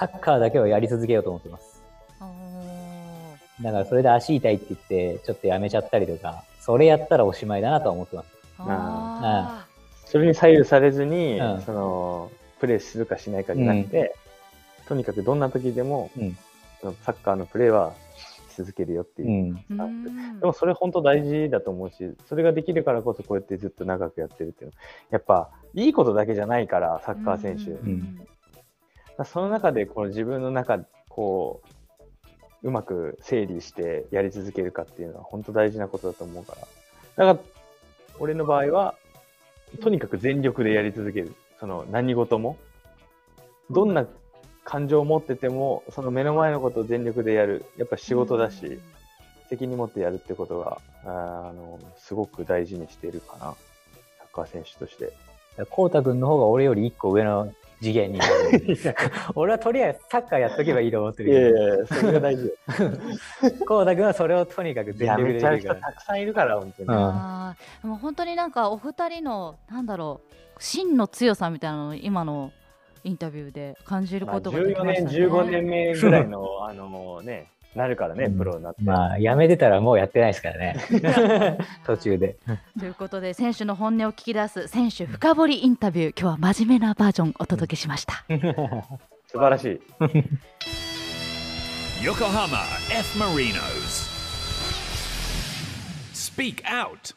[0.00, 1.82] サッカーだけをやり続けようと思ってます。
[3.60, 8.28] だからそれで足痛いって言って、ちょっとやめちゃったりとか、それやったらおしまいだなとは思ってます。
[8.60, 9.66] あ
[10.06, 14.16] それに左右されずに、うんその、プレーするかしないかじゃなくて、
[14.88, 16.36] とにかくどんな時でも、うん。
[16.80, 17.92] そのサッカーのプレーは
[18.50, 19.74] し続けるよっていうう。
[19.74, 20.40] ん。
[20.40, 27.78] でもそれ本当大事だと思うし、それができるからこそこうやってずっと長くやってるっていうのは、やっぱいいことだけじゃないから、サッカー選手。
[29.24, 30.78] その中でこの自分の中、
[31.08, 31.62] こ
[32.62, 36.56] う、うまく整理してやり続けるかっていうのは本当大事なことだと思うか
[37.16, 37.26] ら。
[37.26, 37.50] だから、
[38.18, 38.94] 俺の場合は、
[39.80, 41.34] とにかく全力でやり続ける。
[41.58, 42.56] その何事も。
[43.70, 44.06] どんな
[44.64, 47.64] 感情を持ってても、その目の前のことを全力でやる。
[47.76, 48.80] やっぱ仕事だし、
[49.48, 53.54] 責任持ってやるってことが、あの、すごく大事にしているかな。
[54.18, 55.12] サッカー選手として。
[55.70, 58.20] こうたくんの方が俺より一個上の次元に。
[59.34, 62.52] 俺はとりあえずサッカーやっとけばいいと思っていやいるやいや、それが大事よ。
[63.40, 65.58] けど、こうたくんはそれをとにかく全力でできるから。
[65.58, 66.88] 人たくさんいるから、本当に。
[66.88, 72.52] うんあーでも本当になんかお二人のなんだろう真の強さみたいなのを今の
[73.02, 75.26] インタビューで感じるまあことができ14ました年、ね。
[75.26, 78.82] 15年目ぐらいの、あのね、なるからね、うんプロになって。
[78.82, 81.58] まあ、やめてたらもうやってないですからね。
[81.86, 82.36] 途中で。
[82.78, 88.24] ということで選手の本音を聞き出す選手深掘りインタビュー今日は真面目なバージョンお届けしました。
[89.28, 89.80] 素晴らしい。
[92.02, 93.18] Yokohama F.
[93.18, 94.10] Marinos.
[96.12, 97.14] Speak Out.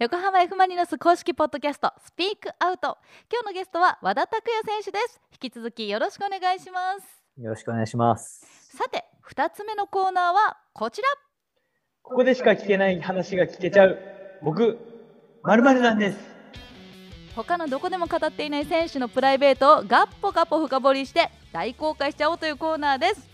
[0.00, 2.98] 横浜 F・ マリノス公式ポッドキャストスピークアウト
[3.30, 8.46] 今日のゲストは和田拓也選手です引き続きよろしくお願いしますよろしくお願いします。
[8.76, 11.08] さて2つ目のコーナーはこちら
[12.02, 13.98] ここでしか聞けない話が聞けちゃう。
[14.42, 14.78] 僕、
[15.42, 16.18] まるなんです。
[17.34, 23.28] 他のどこでも語っていない選手のプライベートをガッポガポ深掘りして大公開しちゃおうというコーナーです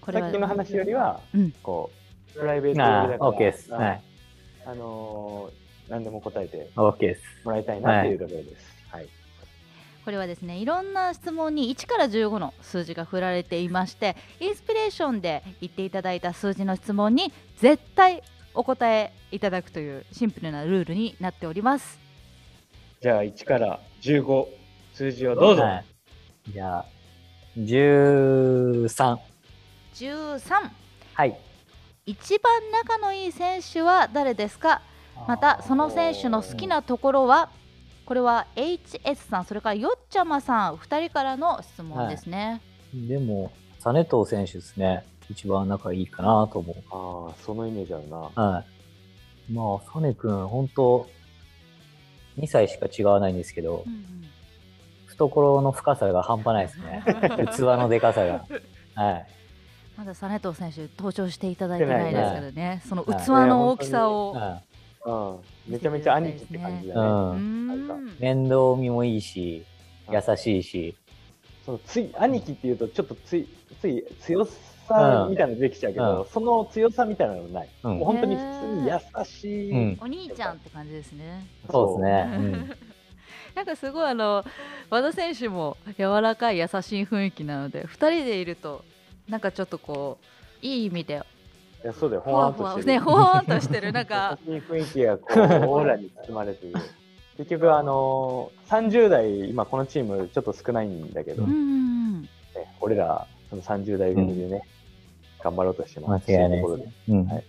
[0.00, 1.90] こさっきの話よりは、うんこ
[2.34, 3.70] う、プライベートだから OK です。
[3.72, 4.02] はい。
[4.64, 7.22] あのー、何でも答えて OK です。
[7.44, 8.75] もらいたいなっていうところです。
[10.06, 10.12] はい。
[10.12, 18.22] これはですねいろんな質問に1から15の数字が振られていましてインスピレーションで言っていただいた数字の質問に絶対
[18.54, 21.98] お答えいただくというシンプルなルールになっております
[23.02, 24.46] じゃあ、1から15、
[24.94, 25.62] 数字をどうぞ。
[25.62, 25.84] はい。
[26.52, 26.86] じゃあ、
[27.58, 29.18] 13。
[29.94, 30.70] 13
[31.14, 31.38] はい。
[32.06, 34.80] 一番仲のいい選手は誰ですか？
[35.28, 37.50] またその選手の好きなところは？
[38.06, 42.62] これは HS さんそれからよっちゃまさん2人からの質問ですね、
[42.94, 43.52] でも、
[43.84, 45.04] 実藤選手ですね。
[45.28, 46.76] 一番仲いいかなと思う。
[46.90, 48.16] ああ、そのイメージあるな。
[48.16, 48.64] は
[49.48, 49.52] い。
[49.52, 51.08] まあ、サネ君、本当
[52.38, 54.24] 2歳しか違わないんですけどう、ん
[55.08, 57.02] 懐の深さが半端ないですね。
[57.56, 58.44] 器のでかさが。
[58.94, 59.26] はい。
[59.96, 64.60] まだ実藤選手登場していただいてないですけどねその器の大きさを、は
[65.06, 65.72] うん。
[65.72, 67.00] めちゃめちゃ兄貴って感じだね。
[67.00, 67.66] ううん。
[67.66, 67.94] なんか。
[67.94, 67.98] い。
[68.20, 69.64] 面倒見もいいし、
[70.10, 70.96] 優しいし、
[71.64, 73.48] そのつい兄貴っていうとちょっとつい
[73.80, 76.28] つい強さみたいなのできちゃうけど、うん。
[76.28, 77.98] その強さみたいなのない、うん。
[77.98, 79.98] もう本当に普通に優しい、うん。
[80.00, 81.46] お兄ちゃんって感じですね。
[81.70, 82.36] そうですね。
[82.36, 82.40] う。
[82.40, 82.70] ん。
[83.54, 84.44] なんかすごいあの
[84.90, 88.84] 和田選手も柔らかい優しい雰囲気なので2人でいると
[89.30, 90.18] なんかちょっとこ
[90.62, 91.18] ういい意味でい
[91.86, 92.22] やそうだよ。
[92.22, 92.86] ふほわんとしてる。
[92.86, 93.92] ねほわんとしてる。
[93.92, 94.38] なんか。
[94.46, 96.80] 雰囲気がこうオーラに包まれている。
[97.38, 102.28] 結局あのー、30代今このチームちょっと少ないんだけど、うんうんね
[102.80, 104.62] 俺らその30代組でね、
[105.42, 106.30] 頑張ろうとして間ます。
[106.30, 106.92] 違いないでですね。
[107.08, 107.26] うん。
[107.26, 107.44] はい。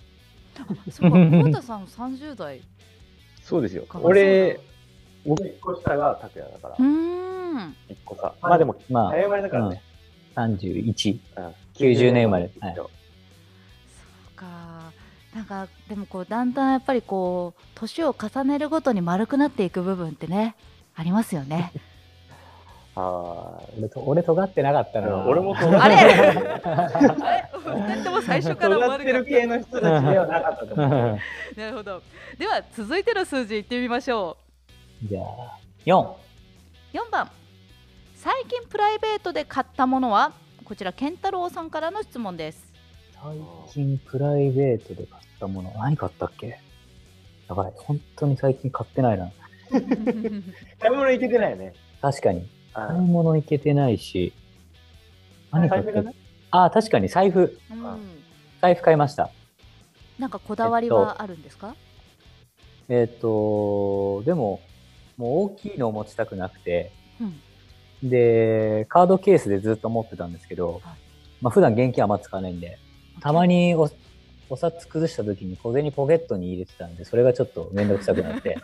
[0.69, 1.17] うんそうか。
[1.17, 2.61] 久保田さん30代
[3.41, 3.85] そうですよ。
[3.85, 4.59] か俺
[5.25, 6.75] 僕1個下が拓也だから。
[6.77, 7.75] うーん。
[7.89, 9.81] 1個差まあでもまあ、早生まれだからね、
[10.35, 11.19] 31。
[11.37, 11.53] うん。
[11.75, 12.51] 90年生まれ。
[12.59, 12.75] はい
[14.37, 14.91] か。
[15.35, 20.55] なんかでもこうだんだんやっぱりこう年を重ねるごとに丸くなっていく部分ってね
[20.95, 21.71] ありますよね。
[22.99, 25.17] あ俺と、俺尖ってなかったあ、な。
[25.27, 25.95] 俺も尖あれ？
[25.95, 27.49] っ あれ？
[27.53, 30.89] 二人とも最初から尖丸くなってってる系の人たちではなかったと思う。
[31.59, 32.01] なるほど。
[32.39, 34.37] では続いての数字いってみましょ
[35.07, 35.25] じゃあ、
[35.85, 36.01] 4。
[36.01, 36.15] う
[36.93, 37.29] 4番。
[38.15, 40.31] 最近プライベートで買ったものは？
[40.65, 42.66] こちら健太郎さんからの質問です
[43.21, 46.59] 最近プライベートで買ったもの、何買ったっけ？
[47.49, 49.31] やばい、本当に最近買ってないな。
[49.71, 51.73] 買い物行けてないよね。
[52.01, 52.47] 確かに。
[52.73, 54.33] あ買い物行けてないし。
[55.51, 56.13] 何買った
[56.51, 57.59] あ、確かに財布。
[57.71, 58.17] うん
[58.61, 59.29] 財布買いました。
[60.17, 61.75] なんかこだわりはあるんですか、
[62.89, 64.61] えっ、と、でも、
[65.15, 67.39] もう大きいのを持ちたくなくて、うん
[68.09, 70.81] で、カードケースでずっと持ってたんですけど、はい
[71.41, 72.79] まあ普段現金あんま使わないんで、
[73.21, 73.89] たまにお
[74.49, 78.57] お札崩した時に小銭ポケットに入れてたんで、それがちょっとめんどくさくなって、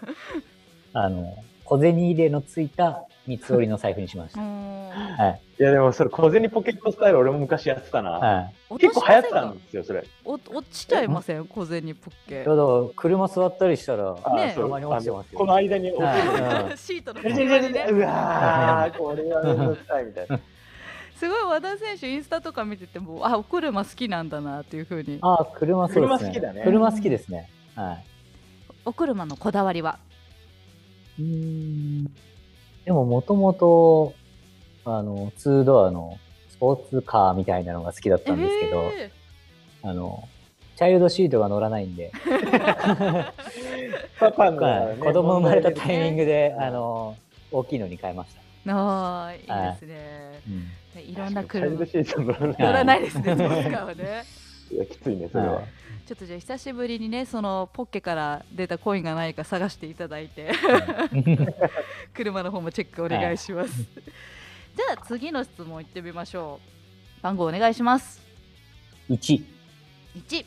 [0.93, 1.35] あの、
[1.65, 4.41] 小銭入れのついた三つ折りの財布にしましうた。
[4.41, 5.41] んはい。
[5.59, 8.11] いやでもそれ小銭ポケットスタイル俺も昔やってたな。
[8.11, 8.77] はい。
[8.79, 10.03] 結構流行ってたんですよ、それ。
[10.25, 11.45] お落ちちゃいません？
[11.45, 16.05] 小銭ポッケちょうど車座ったりしたら、あねそうたまに落ちてますよこの間に落ちる。
[16.07, 20.39] はいシートの間にねわー、これはめんどくさいみたいな。
[21.23, 25.19] すごい和田選手インスタとか見ててもあお車好きなんだなっていう風に。
[25.21, 26.27] ああ、車そうですね。
[26.27, 26.61] 車好きだね。
[26.65, 27.49] 車好きですね。
[27.75, 28.03] はい。
[28.83, 29.99] お車のこだわりは
[31.17, 32.03] うーん。
[32.83, 34.13] でももともと、
[34.83, 39.09] あの、ツードアのスポーツカーみたいなのが好きだったんですけど、え
[39.81, 40.27] あの、
[40.75, 42.11] チャイルドシートが乗らないんで、
[44.19, 44.97] パパの、はい。
[44.97, 47.15] 子供生まれたタイミングで、うんあの
[47.49, 48.33] 大きいのに変えまし
[48.65, 48.75] た。
[48.75, 49.45] ああいいで
[49.77, 50.82] すね、い、ろん
[51.31, 52.13] なチャイルド車シー。
[52.13, 52.57] ト乗らない。
[52.59, 54.23] 乗らないですねトースカーはね。
[54.71, 55.65] いやきついねそれは、はい。
[56.05, 60.51] ちょっとじゃあ久しぶりにねそのポッケから出たコインがないか探していただいて。
[62.13, 66.59] 車の方もチェックお願いします、じゃあ次の質問いってみましょ
[67.19, 67.23] う。
[67.23, 68.21] 番号お願いします。
[69.09, 69.43] 1
[70.15, 70.45] 1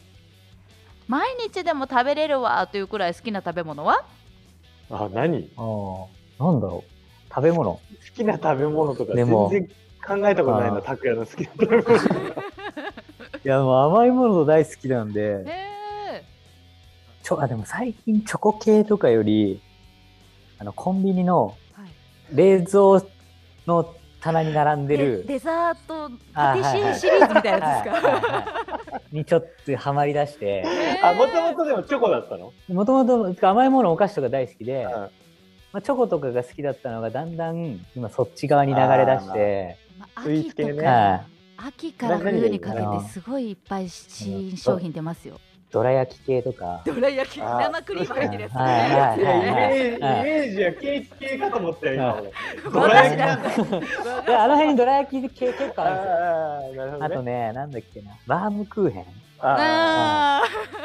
[1.09, 4.05] 毎日でも食べれるわというくらい好きな食べ物は？
[4.91, 5.49] あ何？
[5.57, 6.91] 好ああなんだろう。
[7.29, 7.81] 食べ物。
[8.17, 9.69] きな食べ物とか全然
[10.07, 12.01] 考えたことないな拓也の好きな食べ物い
[13.45, 15.45] やもう甘いもの大好きなんで。
[15.47, 15.77] え
[17.23, 19.61] ちょあでも最近チョコ系とかより
[20.61, 21.91] あのコンビニのーはい、
[22.33, 23.03] 冷蔵
[23.67, 28.45] の棚に並んででるデザートパティシエシリーズみたいなやつですか、
[29.11, 30.65] にちょっとハマりだして。
[30.65, 31.11] えー。
[31.11, 32.53] あもともとでもチョコだったの？
[32.69, 35.11] もともと甘いものお菓子とか大好きで、うんま
[35.73, 39.86] あ、チョコとかが好きだったのがだんだん今そっち側に流れ出してまあ
[40.23, 40.73] スイーツ系ね。
[40.73, 41.25] 秋とかは
[41.59, 45.39] 秋から冬にかけてすごいいっぱい新商品出ますよ。
[45.73, 46.83] どら焼き系とか。
[46.87, 49.23] どら焼き生クリーム入ってるやつはいはいはいい。
[49.23, 51.95] やイはいメージイはケーキ系かと思ったよ
[52.65, 52.71] 今。
[52.71, 57.05] どら焼きなあの辺にどら焼き系結構あるんですよ。
[57.05, 57.33] あとね。
[57.49, 58.13] ねなんだっけな。
[58.27, 59.03] バームクーヘン。
[59.03, 59.07] い
[59.41, 60.76] ああー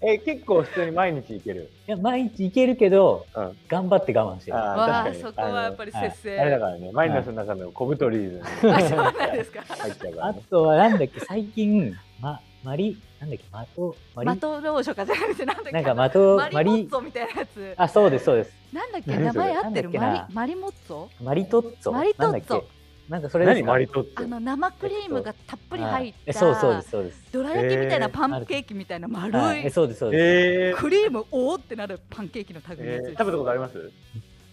[0.00, 1.70] え結構普通に毎日行ける。
[1.86, 3.56] や毎日いけるけどうん。
[3.68, 4.56] 頑張って我慢してる。
[4.56, 5.22] ーあ確かに。
[5.22, 6.40] そこはやっぱり節制。
[6.40, 8.40] あれだからねマイナスの中の小太りズに。
[8.72, 9.62] あそうなんですか。
[9.62, 14.26] 入っちゃうからあねとはなんだっけ最近まマリなんだっけマトマリ？
[14.28, 15.72] マトローションかじゃなくてなんだっけ。
[15.72, 17.74] なんかマトママリリモッツォみたいなやつ。
[17.76, 18.52] あそうですそうです。
[18.72, 19.90] なんだっけ名前合ってる？
[19.90, 21.06] マリマリモッツォ？
[21.22, 21.92] マリトッツォ。
[21.92, 22.62] マリトッツォ
[23.08, 23.72] なんかそれです何か？
[23.72, 27.32] マリトッツォあの生クリームがたっぷり入っえそうそうでたすそうです。
[27.32, 29.60] どら焼きみたいなえーパンケーキみたいな丸はい。
[29.64, 30.24] えいそうですそうです。
[30.24, 30.76] えー。
[30.76, 33.90] クリームおーってなるパンケーキの類のやつ食べたことあります？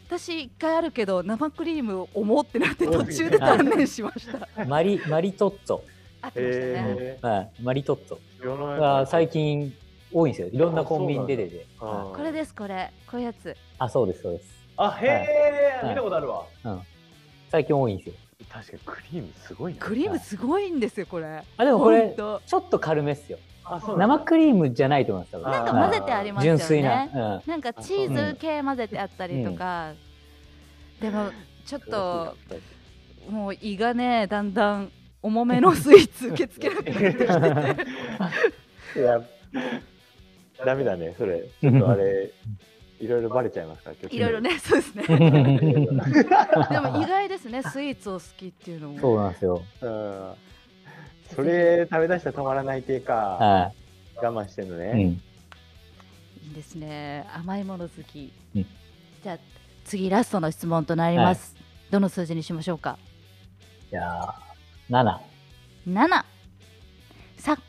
[0.08, 4.48] 私一回あるけど生クリーム重ってなって途中で断念しました。
[4.65, 5.82] マリマリトッツォ。
[6.22, 6.96] あってましたね。
[6.98, 7.52] えはい。
[7.62, 8.78] マリトッツォ。
[8.80, 9.74] が最近
[10.13, 10.48] 多いんですよ。
[10.50, 11.65] いろんなコンビニで出てて。
[11.80, 12.91] これですこれ。
[13.12, 13.56] こういうやつ。
[13.80, 14.56] あそうですそうです。
[14.78, 15.08] あへ
[15.82, 15.89] えはい。
[15.89, 16.46] 見たことあるわ。
[17.50, 18.15] 最近多いんですよ
[18.56, 21.44] 確かにクリームすごいねクリームすごいんですよこれ。
[21.58, 22.41] あでもこれほんと。
[22.46, 23.38] ちょっと軽めっすよ。
[23.98, 26.58] 生クリームじゃないと思いますなんかはい混ぜてありますよね。
[26.60, 27.41] 純粋な、うん。
[27.46, 29.94] なんかチーズ系混ぜてあったりとか。
[31.02, 31.32] でも
[31.65, 32.38] ちょっと
[33.30, 34.91] もう胃がねだんだん
[35.22, 39.02] 重めのスイーツ受け付けなくなってきてて。
[39.02, 39.22] いや
[40.65, 41.44] ダメだねそれ。
[41.60, 42.32] ちょっとあれ
[43.06, 45.06] いろいろバレちゃいますからいろいろねそうですね。
[45.08, 49.00] う んでも意外ですねスイーツを好きっていうのも。
[49.00, 49.62] そうなんですよ。
[51.34, 53.72] それ食べ出したら止まらない系かは
[54.18, 55.18] 我慢してんのい、うねん、い
[56.52, 57.28] いですね。
[57.34, 58.65] 甘いもの好き、うん。
[59.24, 59.38] じゃあ
[59.86, 61.56] 次ラストの質問となります、
[61.89, 62.98] どの数字にしましょうか？
[63.89, 64.36] じゃあ
[64.89, 65.18] 7
[65.88, 66.26] 7
[67.38, 67.65] サッカー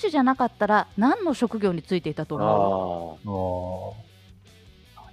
[0.00, 4.09] 選手じゃなかったら何の職業についていたとあ思う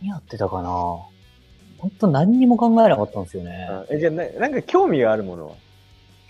[0.02, 0.70] 何やってたかな。
[0.70, 3.68] 本当何にも考えなかったんですよね。
[3.70, 5.56] あえじゃあななんか興味があるものは？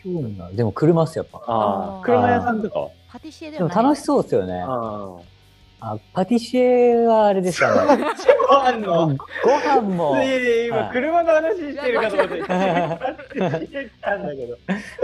[0.04, 0.52] 興味が。
[0.52, 1.42] でも車っすやっぱ。
[1.48, 2.88] ああ車屋さんとか？
[3.12, 4.62] パティシエででも楽しそうですよね。
[4.68, 5.18] あ
[5.80, 8.04] あパティシエはあれですかね。
[8.50, 9.16] ああんの？
[9.16, 9.16] ご
[9.58, 10.16] 飯も。
[10.16, 10.92] いやいや今はい。
[10.92, 12.36] 車の話してるかと思って
[13.72, 14.58] 言ったんだけど。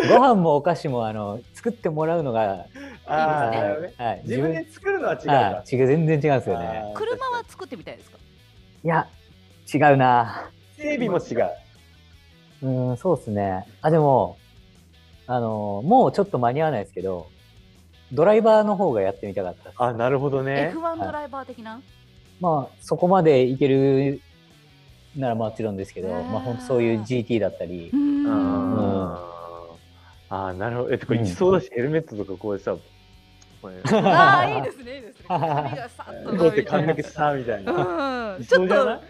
[0.09, 2.65] ご飯もお菓子もあの作ってもらうのが、
[3.05, 3.61] ああいいですね。
[3.61, 3.93] なるほどね。
[3.97, 5.31] はい、自分で作るのは違うか。
[5.33, 5.87] はい、違う。
[5.87, 6.67] 全然違うんですよね。
[6.67, 8.17] あー車は作ってみたいですか？
[8.83, 9.07] いや
[9.73, 10.49] 違うな。
[10.77, 11.49] 整備も違う。
[12.63, 13.65] うーんそうですね。
[13.81, 14.37] あでも
[15.27, 17.27] あのもうちょっと間に合わないですけど
[18.11, 19.81] ドライバーの方がやってみたかったです。
[19.81, 20.73] あなるほどね。
[20.75, 21.81] F1 ドライバー的な、
[22.41, 24.21] まあそこまでいける
[25.15, 27.89] ならもちろんですけど、まあ本当そういう GT だったり。
[27.93, 28.31] うーん。
[28.31, 30.35] あー。
[30.35, 30.91] あーなるほど。
[30.91, 32.75] えっとこれうん一層だしヘルメットとかこうさ
[33.61, 35.25] これああいいですねいいですね。
[35.27, 37.71] 髪 がさっとこうやって伸びて髪の毛さみたいな。
[37.71, 39.01] うんいちょっと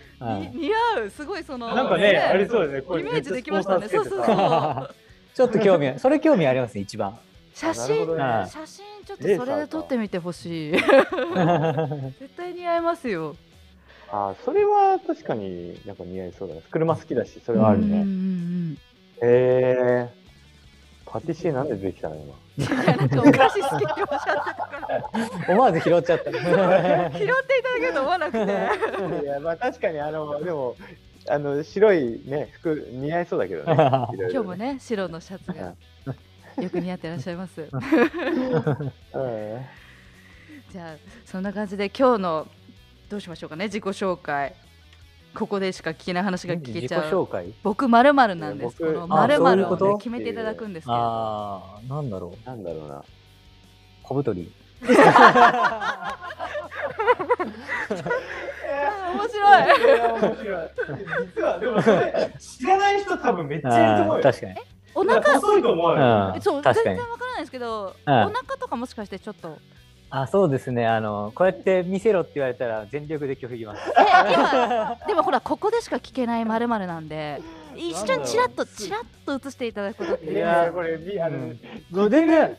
[0.53, 2.81] 似合うすごいそのなんかねありそうだね。
[2.81, 3.88] これイメージできましたね。
[3.88, 4.95] そうそうそう。
[5.35, 7.17] ちょっと興味あそれ興味ありますね 一番。
[7.54, 8.45] 写真ね。
[8.48, 10.71] 写真ちょっとそれで撮ってみてほしい。
[10.77, 10.83] 絶
[12.37, 13.35] 対似合いますよ。
[14.15, 18.77] あーそれは確かになんか似合いそうだね車好きだしそれはあるうんうんうねんへ
[19.23, 20.10] え
[21.08, 22.35] パティシエなんで出てきたの今？
[22.58, 25.54] なんかお菓子好きっておっしゃってたから。
[25.54, 26.81] 思わず拾っちゃった拾っていただ
[27.79, 28.37] けると思わなくて
[29.23, 30.75] いやまあ確かにあのでも
[31.29, 33.73] あの白いね服似合いそうだけどね。
[34.31, 35.73] 今日もね白のシャツが
[36.62, 37.62] よく似合ってらっしゃいます。
[37.62, 37.71] うん。
[40.71, 40.95] じゃあ
[41.25, 42.47] そんな感じで今日の
[43.10, 44.56] どうしましょうかね自己紹介
[45.36, 47.54] ここでしか聞けない話が聞けちゃう紹介？
[47.63, 52.48] 僕まるまるなんですこのまるまるを決めていただくんですけどああ、なんだろう。
[52.48, 53.04] なんだろうな。
[54.04, 54.52] 小太り。
[54.81, 54.96] 面
[59.29, 59.63] 白い
[60.21, 60.69] 面白い。
[61.36, 64.23] 実は、でもそれ、知らない人多分めっちゃいると思うよ。
[64.23, 64.56] 確かに。
[64.96, 65.34] お腹？
[65.40, 66.34] 細いと思うよ。
[66.36, 69.58] うんそう全然わからないですけど、うんお腹とかもしかしてちょっと
[70.15, 70.85] あ、そうですね。
[70.85, 73.81] あの、こうやって見せろって言われたら全力で拒否します。
[73.97, 77.41] え今でもほらここでしか聞けないまるまるなんで
[77.75, 81.57] 一瞬チラッとチラッと映していただくことっていやこれ、リアル。
[81.91, 82.57] 全然、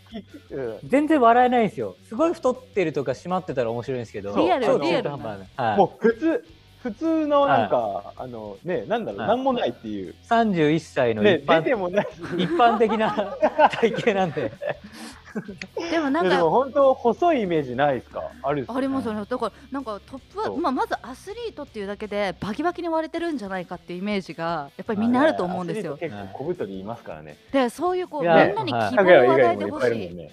[0.50, 1.94] うん全然笑えないんですよ。
[2.08, 4.34] すごい太ってるとか締まってたら面白いんですけど。
[4.36, 5.78] リアルリアルはい。
[5.78, 6.44] もう普通、
[6.82, 10.16] 普通のなんか、あのね、なんだろう、はいなんもないっていう。
[10.28, 12.18] 31歳のね、出一般,、てもないし。
[12.36, 13.12] 一般的な
[13.70, 14.50] 体型なんで。
[15.90, 18.22] でもなんかでも本当細いイメージないですか？
[18.42, 19.24] あるっすかありますよね。
[19.28, 25.96] だからなんかトップは、まあ、まずアスリートっていうだけでバキバキに割れてるんじゃないかっていうイメージがやっぱりみんなあると思うんですよ。
[25.96, 27.36] 結構小太りいますからね。
[27.52, 28.94] でそういうこうみんなに希はい。
[28.96, 30.06] 望を与えてほしい。
[30.06, 30.30] っぱい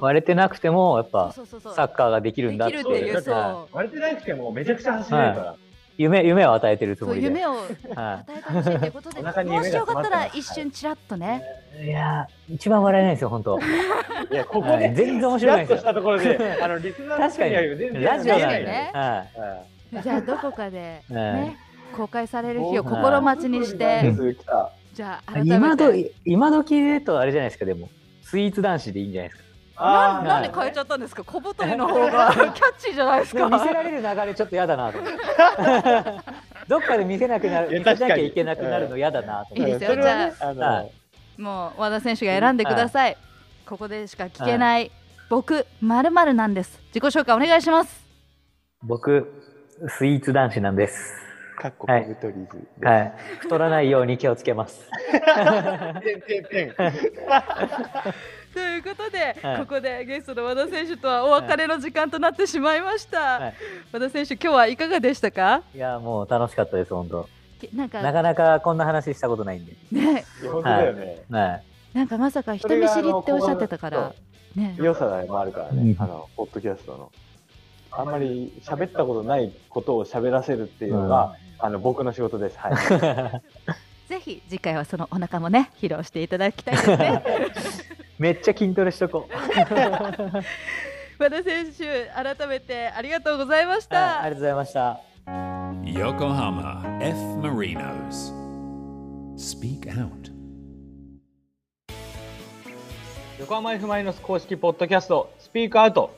[0.00, 2.80] 割れてなくても、やっぱサッカーができるんだってい
[3.10, 3.14] う。
[3.16, 3.76] はそう。
[3.76, 5.54] 割れてなくてもめちゃくちゃ走れるから。
[6.00, 7.26] 夢夢を与えてるつもりで。
[7.26, 7.50] そう夢を
[7.94, 11.42] は与えてほしいということでお腹にもしよかったら一瞬ちらっとね、
[11.78, 13.58] い、いやー、一番笑えないんですよ、本当。
[13.58, 15.92] いや、ここはいで、全然面ちらっとし白いですよ。
[15.92, 17.50] たところで、 あの、リスナーの確かに。
[17.50, 18.64] 人には全然ラジオなんで。
[18.64, 19.24] ねは
[19.92, 20.02] い。
[20.02, 21.56] じゃあどこかではね
[21.92, 21.96] い。
[21.96, 24.14] 公開される日をはい心待ちにしはて
[24.94, 27.88] じゃあ改め今どて今時でとあれじゃないですかでも。
[28.22, 29.49] スイーツ男子でいいんじゃないですか
[29.80, 31.24] なんあーなんで変えちゃったんですか？
[31.24, 32.30] 小太りの方が。
[32.32, 33.48] キャッチーじゃないですか。
[33.48, 35.18] 見せられる流れちょっと嫌だなと思って。
[36.68, 39.72] どっかで見せなくなる見せなきゃいけなくなるの嫌だなと思って。
[39.72, 39.90] いいですよ。
[39.90, 40.90] それはねあはの
[41.38, 43.16] い、もう和田選手が選んでください、
[43.66, 44.90] ここでしか聞けない、
[45.28, 46.78] 僕まるまるなんです。
[46.94, 48.06] 自己紹介お願いします。
[48.82, 49.32] 僕
[49.88, 51.16] スイーツ男子なんです。
[51.58, 52.86] かっこはい小太りず。
[52.86, 53.12] はい。
[53.40, 54.88] 太らないように気をつけます。
[56.02, 56.74] てんてんてん。
[58.54, 59.58] ということで、はい。
[59.60, 63.54] ここでゲストの和田選手とはお別れの時間となってしまいました、はい。
[63.92, 65.62] 和田選手今日はいかがでしたか？
[65.74, 67.28] いやもう楽しかったです本当。
[67.74, 69.72] なんかなかなかこんな話したことないんで。
[69.92, 71.22] ね本当だよね。
[71.30, 71.62] はい。
[71.94, 74.12] なんかまさか人見知りっておっしゃってたから
[74.56, 74.74] ね。
[74.78, 77.12] 良さもあるからうん、ねあの、ポッドキャストの。
[77.92, 82.58] あんまり喋ったことないことを喋らせるっていうのが、あの、僕の仕事です。
[82.58, 83.42] はい。
[84.10, 87.22] ぜひ次回はそのお腹もね披露していただきたいですね
[88.20, 89.32] めっちゃ筋トレしとこう
[91.18, 95.00] 和田選手改めてありがとうございました、はいありがとうございました
[95.84, 97.16] Yokohama F.
[97.40, 98.34] Marinos.
[99.36, 100.30] Speak out.
[103.38, 106.14] 横浜 F・ マリノス公式ポッドキャスト、スピークアウト。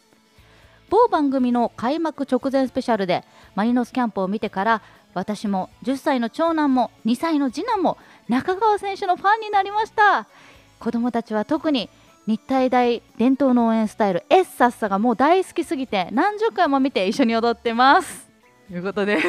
[0.90, 3.24] 某番組の開幕直前スペシャルで
[3.56, 4.82] マリノスキャンプを見てから
[5.14, 10.28] 私も10歳の長男も2歳の次男も中川選手のファンになりました。
[10.78, 11.90] 子供たちは特に
[12.28, 18.28] 日体大伝統の応援スタイルエッサッサがもう大好きすぎて何十回も見て一緒に踊ってます。
[18.68, 19.28] ということです。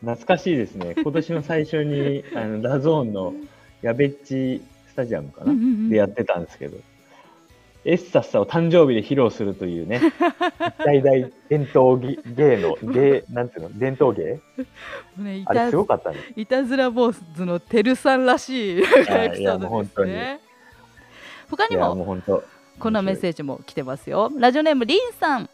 [0.00, 0.96] 懐かしいですね。
[1.00, 3.32] 今年の最初に、あの、 DAZN の
[3.80, 5.88] やべっちスタジアムかな、うんうんうん。
[5.88, 6.78] でやってたんですけど、
[7.84, 10.00] エッサッサを誕生日で披露するというね、
[10.84, 14.40] 大々伝統芸芸の、芸、なんていうの、伝統芸？
[15.16, 16.16] ねいあれたすごかったね。
[16.34, 20.40] いたずら坊主のてるさんらしいエピソードですね
[21.56, 21.94] 他にも
[22.80, 24.28] こんなメッセージも来てますよ。
[24.36, 25.48] ラジオネームりんさん。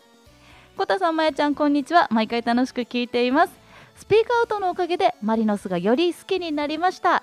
[0.74, 2.09] コタさんまやちゃんこんにちは。
[2.11, 3.53] 毎回楽しく聞いています。
[3.96, 7.22] スピークアウトのおかげでマリノスがより好きになりました。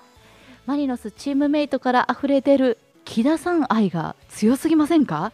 [0.64, 5.32] マリノスチームメイトから溢れ出る木田さん愛が強すぎませんか？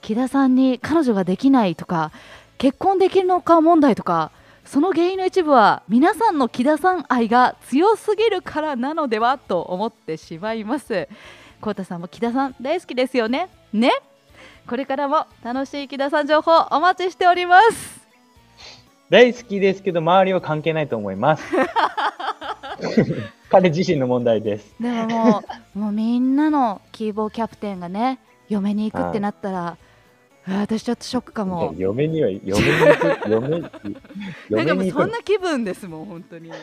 [0.00, 2.10] 木田さんに彼女ができないとか
[2.56, 4.32] 結婚できるのか問題とか
[4.64, 11.08] その原因の一部は皆さんの木田さん愛が強すぎるからなのではと思ってしまいます
[11.60, 13.90] コウタさんも木田さん大好きですよねね
[14.66, 17.98] これからも楽しい木田さん情報お待ちしております
[19.10, 21.44] 大好きですけど、周りは関係ないと思います。
[23.48, 24.74] 彼自身の問題です。
[24.78, 25.42] でもも
[25.74, 28.18] うもうみんなのキーボーキャプテンがね
[28.50, 29.78] 嫁に行くってなったら、
[30.46, 33.62] 私ちょっとショックかも嫁には、嫁に行く、 嫁
[34.50, 35.10] 嫁にそん。
[35.10, 36.50] な気分ですもん本当に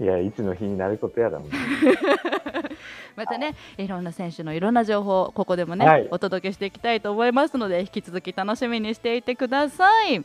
[0.00, 1.50] いや、いつの日になることやだもん。
[3.16, 6.08] またねいろんな選手のいろんな情報をここでもね、はい。
[6.10, 10.24] お届けしていきたいと思いますので引き続き楽しみにしていてください。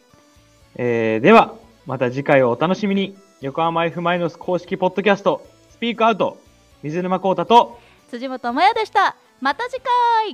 [0.75, 3.17] えーでは、また次回をお楽しみに。
[3.39, 6.39] 横浜 F・ マイノス公式ポッドキャスト、スピークアウト、
[6.81, 7.79] 水沼孝太と、
[8.09, 9.15] 辻本麻也でした。
[9.41, 10.31] また次回。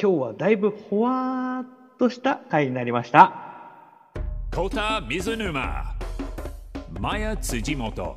[0.00, 1.66] 今日はだいぶほわーっ
[1.98, 3.34] とした回になりました。
[4.50, 5.92] Kota Mizunuma,
[6.98, 8.16] Maya Tsujimoto,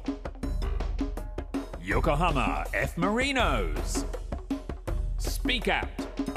[1.90, 2.96] Yokohama F.
[2.98, 4.06] Marinos.
[5.18, 6.29] Speak Out.